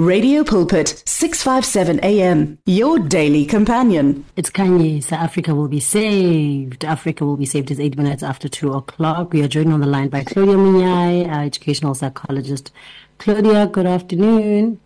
[0.00, 4.24] Radio Pulpit, 657 AM, your daily companion.
[4.34, 5.04] It's Kanye.
[5.04, 6.86] So Africa will be saved.
[6.86, 7.70] Africa will be saved.
[7.70, 9.34] It's eight minutes after two o'clock.
[9.34, 12.72] We are joined on the line by Glodia Monyai, our educational psychologist.
[13.18, 14.80] Glodia, good afternoon.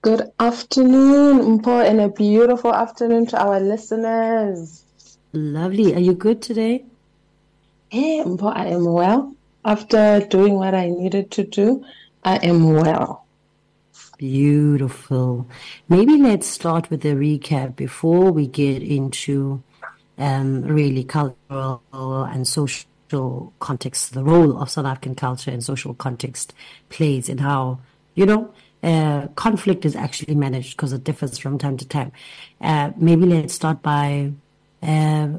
[0.00, 4.82] Good afternoon, Mpho, and a beautiful afternoon to our listeners.
[5.32, 5.94] Lovely.
[5.94, 6.84] Are you good today?
[7.90, 9.36] Hey, Mpho, I am well.
[9.64, 11.84] After doing what I needed to do,
[12.24, 13.21] I am well.
[14.22, 15.48] Beautiful.
[15.88, 19.64] Maybe let's start with a recap before we get into
[20.16, 26.54] um, really cultural and social context, the role of South African culture and social context
[26.88, 27.80] plays in how,
[28.14, 28.54] you know,
[28.84, 32.12] uh, conflict is actually managed because it differs from time to time.
[32.60, 34.30] Uh, maybe let's start by
[34.84, 35.30] uh,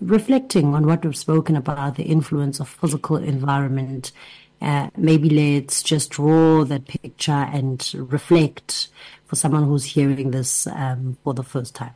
[0.00, 4.12] reflecting on what we've spoken about the influence of physical environment
[4.60, 8.88] uh, maybe let's just draw that picture and reflect
[9.26, 11.94] for someone who's hearing this um, for the first time.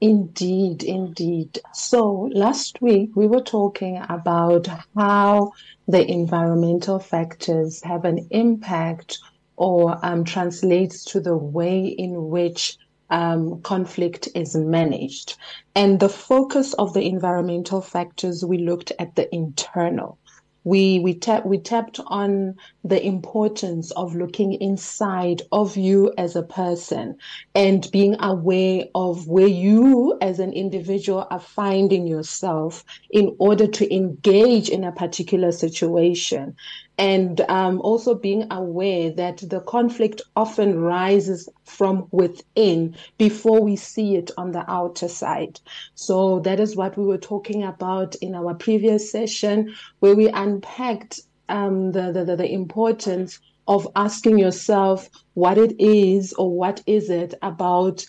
[0.00, 1.60] Indeed, indeed.
[1.72, 5.52] So last week we were talking about how
[5.86, 9.18] the environmental factors have an impact
[9.56, 12.78] or um, translates to the way in which
[13.10, 15.36] um, conflict is managed.
[15.76, 20.18] And the focus of the environmental factors, we looked at the internal
[20.64, 26.42] we we tap we tapped on the importance of looking inside of you as a
[26.42, 27.16] person
[27.54, 33.92] and being aware of where you as an individual are finding yourself in order to
[33.94, 36.54] engage in a particular situation
[37.02, 44.14] and um, also being aware that the conflict often rises from within before we see
[44.14, 45.58] it on the outer side.
[45.96, 51.22] So that is what we were talking about in our previous session, where we unpacked
[51.48, 57.34] um, the, the, the importance of asking yourself what it is or what is it
[57.42, 58.06] about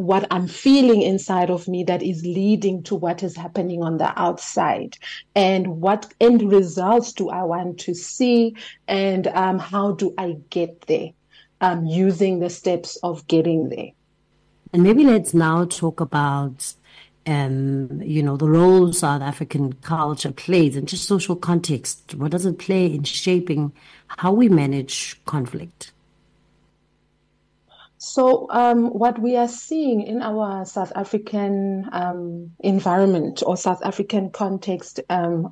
[0.00, 4.18] what I'm feeling inside of me that is leading to what is happening on the
[4.18, 4.96] outside,
[5.34, 8.56] and what end results do I want to see,
[8.88, 11.10] and um, how do I get there,
[11.60, 13.90] um, using the steps of getting there.
[14.72, 16.72] And maybe let's now talk about,
[17.26, 22.14] um, you know, the role South African culture plays in just social context.
[22.14, 23.72] What does it play in shaping
[24.06, 25.92] how we manage conflict?
[28.02, 34.30] So, um, what we are seeing in our South African um, environment or South African
[34.30, 35.50] context, um,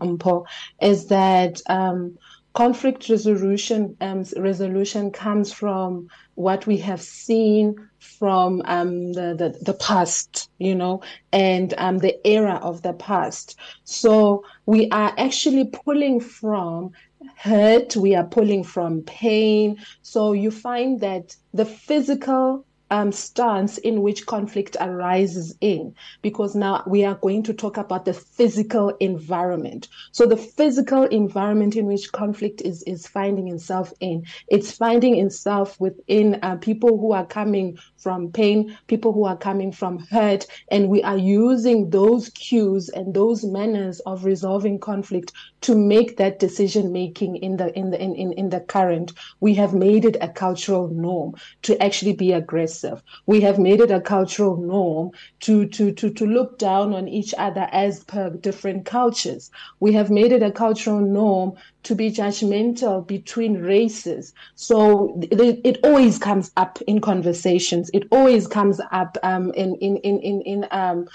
[0.81, 2.17] is that um,
[2.55, 9.75] conflict resolution um, resolution comes from what we have seen from um, the, the, the
[9.75, 13.59] past, you know, and the era of the past.
[13.85, 16.93] So we are actually pulling from
[17.37, 19.77] hurt, we are pulling from pain.
[20.03, 26.83] So you find that the physical um, stance in which conflict arises in, because now
[26.87, 29.89] we are going to talk about the physical environment.
[30.13, 35.79] So the physical environment in which conflict is is finding itself in, it's finding itself
[35.79, 40.89] within uh, people who are coming from pain, people who are coming from hurt, and
[40.89, 46.93] we are using those cues and those manners of resolving conflict to make that decision
[46.93, 49.13] making in the in the in, in, in the current.
[49.41, 53.03] We have made it a cultural norm to actually be aggressive.
[53.27, 55.11] We have made it a cultural norm
[55.41, 59.51] to, to, to, to look down on each other as per different cultures.
[59.81, 61.55] We have made it a cultural norm
[61.85, 64.33] to be judgmental between races.
[64.55, 67.91] So it, it always comes up in conversations.
[67.93, 71.09] It always comes up um, in, in, in, in, in um,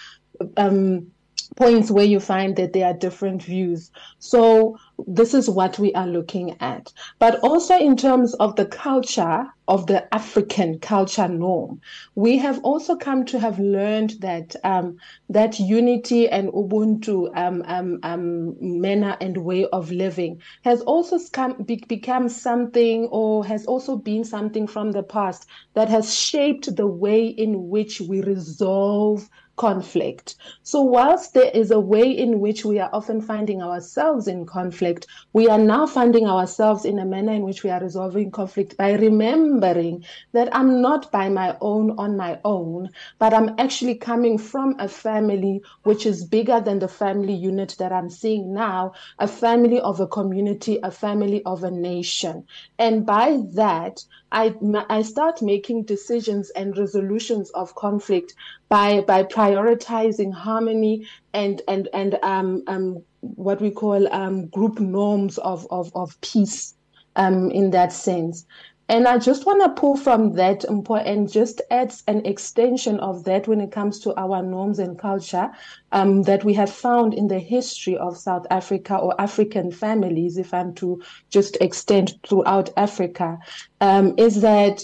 [0.58, 1.12] um,
[1.56, 3.92] points where you find that there are different views.
[4.20, 4.78] So
[5.08, 6.92] this is what we are looking at.
[7.20, 11.80] But also in terms of the culture of the African culture norm,
[12.16, 14.98] we have also come to have learned that um,
[15.30, 21.64] that unity and Ubuntu um, um, um manner and way of living has also come,
[21.64, 26.88] be, become something or has also been something from the past that has shaped the
[26.88, 30.36] way in which we resolve conflict.
[30.64, 35.06] So, whilst there is a way in which we are often finding ourselves in conflict,
[35.32, 38.94] we are now finding ourselves in a manner in which we are resolving conflict by
[38.94, 42.90] remembering that I'm not by my own on my own,
[43.20, 47.92] but I'm actually coming from a family which is bigger than the family unit that
[47.92, 52.46] I'm seeing now, a family of a community, a family of a nation.
[52.80, 54.04] And by that,
[54.34, 54.56] I,
[54.90, 58.34] I start making decisions and resolutions of conflict
[58.68, 65.38] by by prioritizing harmony and and and um, um, what we call um, group norms
[65.38, 66.74] of of, of peace
[67.16, 68.46] um, in that sense.
[68.90, 73.48] And I just want to pull from that and just add an extension of that
[73.48, 75.52] when it comes to our norms and culture
[75.94, 80.54] um, that we have found in the history of South Africa or African families, if
[80.54, 83.40] I'm to just extend throughout Africa,
[83.80, 84.84] um, is that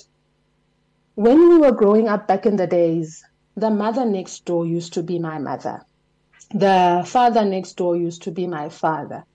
[1.15, 3.21] when we were growing up back in the days,
[3.57, 5.81] the mother next door used to be my mother.
[6.51, 9.25] The father next door used to be my father.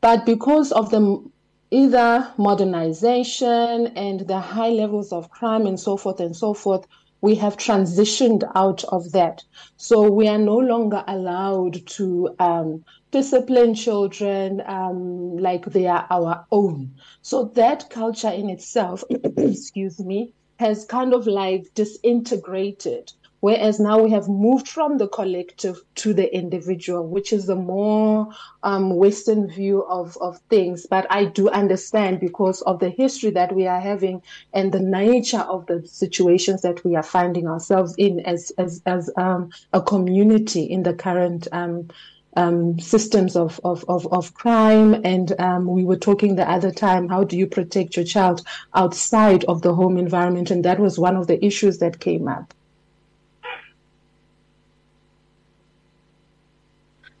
[0.00, 1.24] But because of the
[1.72, 6.86] either modernization and the high levels of crime and so forth and so forth,
[7.22, 9.42] we have transitioned out of that.
[9.78, 16.46] So we are no longer allowed to um, discipline children um, like they are our
[16.52, 16.94] own.
[17.22, 24.10] So that culture in itself, excuse me, has kind of like disintegrated Whereas now we
[24.12, 28.28] have moved from the collective to the individual, which is a more
[28.62, 30.86] um, Western view of, of things.
[30.86, 34.22] But I do understand because of the history that we are having
[34.52, 39.10] and the nature of the situations that we are finding ourselves in as, as, as
[39.16, 41.88] um, a community in the current um,
[42.36, 45.00] um, systems of, of, of, of, crime.
[45.04, 49.42] And um, we were talking the other time, how do you protect your child outside
[49.46, 50.52] of the home environment?
[50.52, 52.54] And that was one of the issues that came up.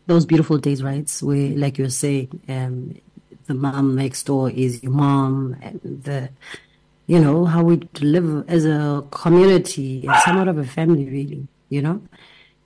[0.06, 1.10] Those beautiful days, right?
[1.20, 2.94] Where, like you say, um,
[3.46, 6.30] the mom next door is your mom, and the,
[7.06, 11.82] you know, how we live as a community and somewhat of a family, really, you
[11.82, 12.02] know?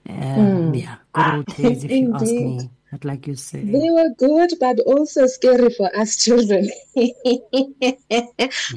[0.09, 0.81] Um, mm.
[0.81, 2.69] Yeah, good old days, if you ask me.
[2.91, 6.69] But like you say, they were good, but also scary for us children.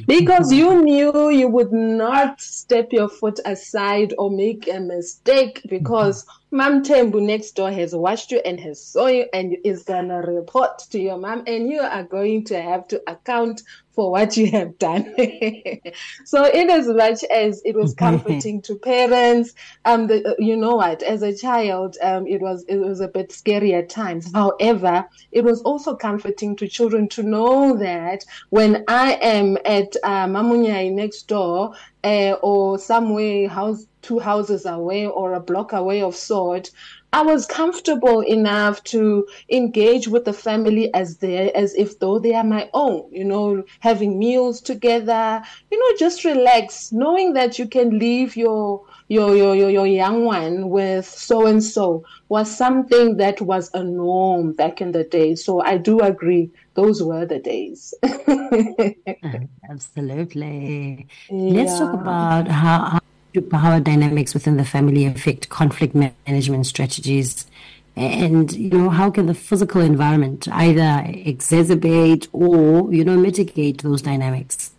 [0.07, 6.27] because you knew you would not step your foot aside or make a mistake because
[6.53, 10.81] Mom Tembu next door has watched you and has saw you and is gonna report
[10.91, 13.63] to your mom and you are going to have to account
[13.93, 15.05] for what you have done.
[16.25, 19.55] so in as much as it was comforting to parents,
[19.85, 23.31] um, the, you know what, as a child, um, it was, it was a bit
[23.33, 24.33] scary at times.
[24.33, 30.27] However, it was also comforting to children to know that when I am at uh,
[30.27, 31.75] Mamunyai next door,
[32.05, 36.71] uh, or somewhere house two houses away or a block away of sort,
[37.13, 42.35] I was comfortable enough to engage with the family as they as if though they
[42.35, 47.67] are my own, you know, having meals together, you know, just relax, knowing that you
[47.67, 53.17] can leave your your your your, your young one with so and so was something
[53.17, 55.35] that was a norm back in the day.
[55.35, 57.95] So I do agree those were the days.
[59.71, 61.07] Absolutely.
[61.29, 61.63] Yeah.
[61.63, 63.01] Let's talk about how, how
[63.51, 67.47] power dynamics within the family affect conflict management strategies
[67.97, 74.03] and you know how can the physical environment either exacerbate or you know mitigate those
[74.03, 74.73] dynamics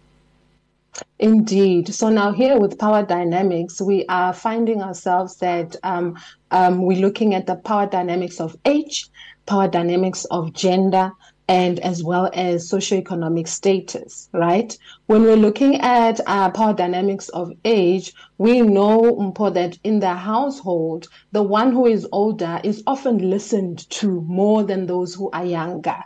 [1.20, 1.94] Indeed.
[1.94, 6.20] So now here with power dynamics, we are finding ourselves that um,
[6.52, 9.08] um, we're looking at the power dynamics of age,
[9.46, 11.14] power dynamics of gender,
[11.52, 14.78] and as well as socioeconomic status, right?
[15.12, 20.14] When we're looking at uh, power dynamics of age, we know Mpho, that in the
[20.14, 25.44] household, the one who is older is often listened to more than those who are
[25.44, 25.98] younger.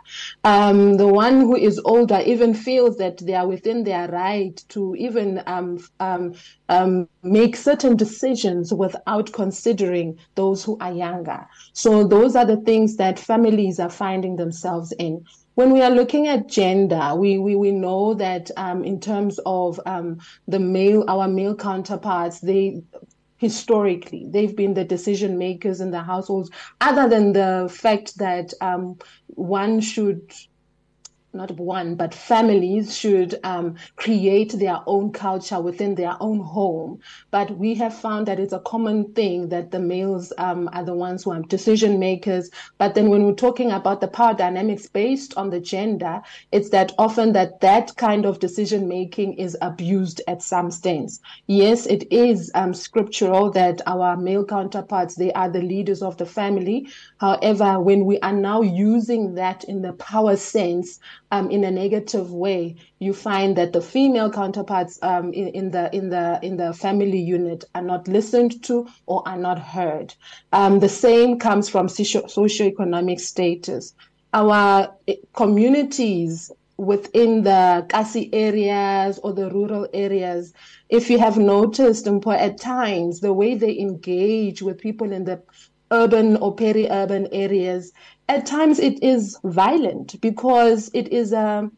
[0.42, 4.96] Um, the one who is older even feels that they are within their right to
[4.96, 6.34] even um, um,
[6.68, 11.46] um make certain decisions without considering those who are younger.
[11.74, 15.24] So those are the things that families are finding themselves in
[15.56, 19.80] when we are looking at gender, we, we, we know that um, in terms of
[19.86, 22.82] um, the male, our male counterparts, they
[23.38, 26.50] historically they've been the decision makers in the households.
[26.80, 28.98] Other than the fact that um,
[29.28, 30.30] one should
[31.36, 37.00] not one, but families should um, create their own culture within their own home.
[37.30, 40.94] But we have found that it's a common thing that the males um, are the
[40.94, 42.50] ones who are decision makers.
[42.78, 46.92] But then when we're talking about the power dynamics based on the gender, it's that
[46.98, 51.20] often that that kind of decision making is abused at some stance.
[51.46, 56.26] Yes, it is um, scriptural that our male counterparts, they are the leaders of the
[56.26, 56.88] family.
[57.18, 60.98] However, when we are now using that in the power sense,
[61.30, 65.94] um, in a negative way, you find that the female counterparts um, in, in, the
[65.96, 70.14] in the in the family unit are not listened to or are not heard.
[70.52, 73.94] Um, the same comes from socio- socioeconomic status.
[74.34, 80.52] Our eh, communities within the Kasi areas or the rural areas,
[80.90, 85.42] if you have noticed, at times the way they engage with people in the
[85.90, 87.92] urban or peri-urban areas.
[88.28, 91.70] At times it is violent because it is a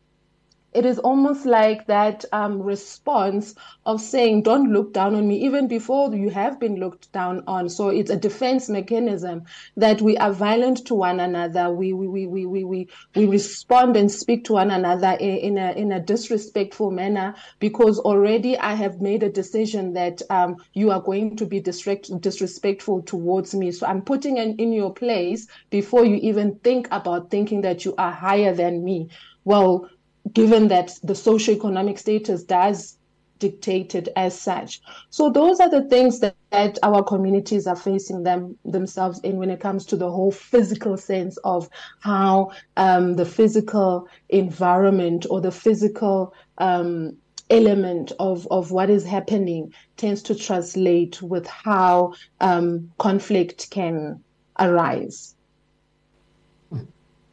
[0.79, 5.67] it is almost like that um, response of saying, don't look down on me, even
[5.67, 7.69] before you have been looked down on.
[7.69, 9.43] So it's a defense mechanism
[9.77, 11.73] that we are violent to one another.
[11.73, 15.73] We, we, we, we, we, we, respond and speak to one another in, in, a,
[15.73, 21.03] in a disrespectful manner because already I have made a decision that um, you are
[21.03, 23.73] going to be disrespect, disrespectful towards me.
[23.73, 27.97] So I'm putting in, in your place before you even think about thinking that you
[27.99, 29.09] are higher than me.
[29.45, 29.89] Well,
[30.33, 32.99] given that the socioeconomic status does
[33.39, 34.81] dictate it as such.
[35.11, 39.51] So those are the things that, that our communities are facing them themselves in when
[39.51, 41.69] it comes to the whole physical sense of
[42.01, 47.17] how um, the physical environment or the physical um,
[47.51, 54.23] element of, of what is happening tends to translate with how um, conflict can
[54.59, 55.35] arise.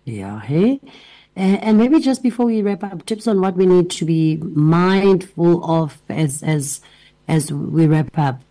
[0.06, 0.80] Yeah, hey.
[1.36, 5.70] And maybe just before we wrap up, tips on what we need to be mindful
[5.70, 6.80] of as as
[7.28, 8.42] as we wrap up.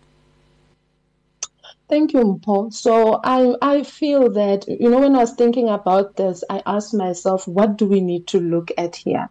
[1.87, 2.69] Thank you, Paul.
[2.69, 6.93] So I I feel that you know when I was thinking about this, I asked
[6.93, 9.29] myself, what do we need to look at here?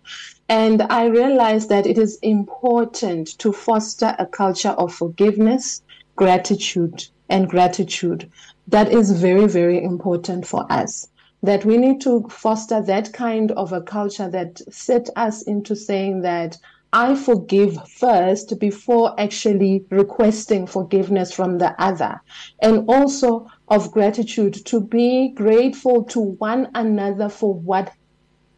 [0.48, 5.80] And I realized that it is important to foster a culture of forgiveness,
[6.16, 8.30] gratitude, and gratitude.
[8.66, 11.08] That is very, very important for us
[11.44, 16.22] that we need to foster that kind of a culture that set us into saying
[16.22, 16.56] that
[16.94, 22.20] I forgive first before actually requesting forgiveness from the other.
[22.62, 27.92] And also of gratitude to be grateful to one another for what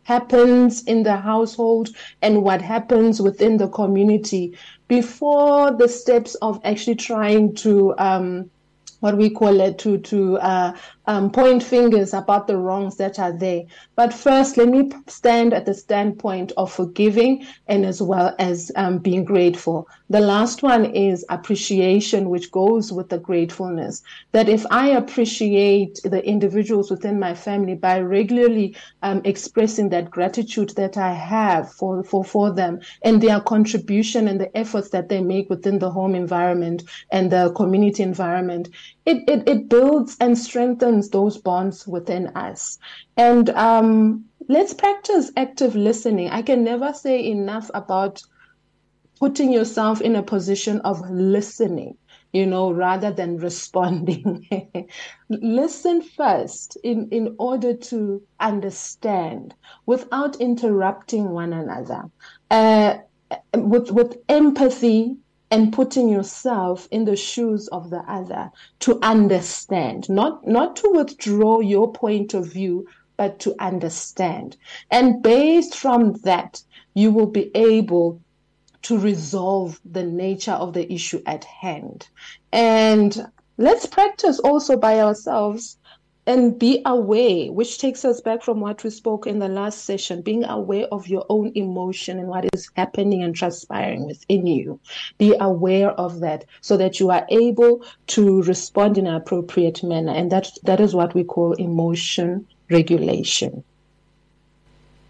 [0.04, 1.88] happens in the household
[2.22, 8.48] and what happens within the community before the steps of actually trying to um,
[9.00, 10.76] what we call it to to uh,
[11.06, 13.62] um, point fingers about the wrongs that are there.
[13.94, 18.98] But first, let me stand at the standpoint of forgiving and as well as um,
[18.98, 19.88] being grateful.
[20.08, 24.02] The last one is appreciation, which goes with the gratefulness.
[24.30, 30.70] That if I appreciate the individuals within my family by regularly um, expressing that gratitude
[30.76, 35.20] that I have for, for, for them and their contribution and the efforts that they
[35.20, 38.68] make within the home environment and the community environment,
[39.06, 42.78] it, it, it builds and strengthens those bonds within us.
[43.16, 46.30] And um, let's practice active listening.
[46.30, 48.22] I can never say enough about
[49.18, 51.96] putting yourself in a position of listening
[52.37, 54.46] you know, rather than responding.
[55.28, 59.54] Listen first in, in order to understand
[59.87, 62.02] without interrupting one another.
[62.50, 62.99] Uh,
[63.54, 65.16] with, with empathy
[65.50, 71.61] and putting yourself in the shoes of the other to understand, not, not to withdraw
[71.61, 74.56] your point of view, but to understand.
[74.90, 76.62] And based from that,
[76.94, 78.20] you will be able
[78.86, 82.08] to resolve the nature of the issue at hand.
[82.52, 83.26] And
[83.58, 85.76] let's practice also by ourselves
[86.24, 90.22] and be aware, which takes us back from what we spoke in the last session,
[90.22, 94.78] being aware of your own emotion and what is happening and transpiring within you.
[95.18, 100.12] Be aware of that so that you are able to respond in an appropriate manner.
[100.12, 103.64] And that, that is what we call emotion regulation.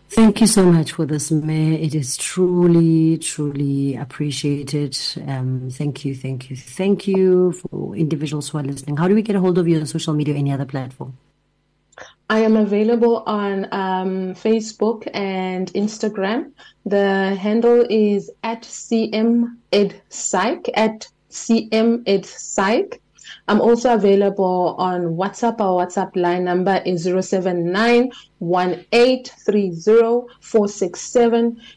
[0.09, 1.79] Thank you so much for this, Mayor.
[1.79, 4.97] It is truly, truly appreciated.
[5.27, 8.97] Um, thank you, thank you, thank you for individuals who are listening.
[8.97, 11.19] How do we get a hold of you on social media or any other platform?
[12.29, 16.53] I am available on um, Facebook and Instagram.
[16.85, 19.51] The handle is at cmedpsych,
[20.75, 23.01] at cmedpsych.
[23.49, 25.61] I'm also available on WhatsApp.
[25.61, 28.11] Our WhatsApp line number is 079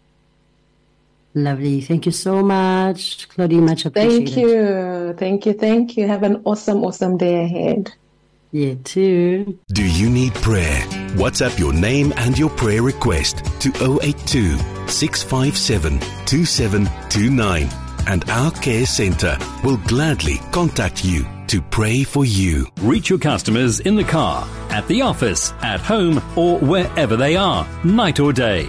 [1.38, 1.80] Lovely.
[1.80, 3.60] Thank you so much, Claudie.
[3.60, 4.34] Much appreciated.
[4.34, 5.14] Thank you.
[5.16, 5.52] Thank you.
[5.52, 6.08] Thank you.
[6.08, 7.92] Have an awesome, awesome day ahead.
[8.50, 9.58] Yeah, too.
[9.68, 10.80] Do you need prayer?
[11.14, 13.68] WhatsApp your name and your prayer request to
[14.02, 17.68] 082 657 2729
[18.08, 22.66] and our care center will gladly contact you to pray for you.
[22.80, 27.66] Reach your customers in the car, at the office, at home, or wherever they are,
[27.84, 28.68] night or day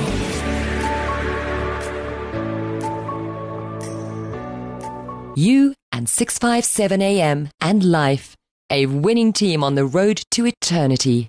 [5.34, 8.36] You and 657 AM and life,
[8.70, 11.28] a winning team on the road to eternity.